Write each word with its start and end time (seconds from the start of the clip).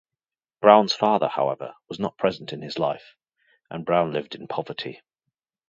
Brown's 0.61 0.95
father, 0.95 1.27
however, 1.27 1.75
was 1.87 1.99
not 1.99 2.17
present 2.17 2.51
in 2.53 2.63
his 2.63 2.79
life, 2.79 3.13
and 3.69 3.85
Brown 3.85 4.11
lived 4.11 4.33
in 4.33 4.47
poverty. 4.47 5.03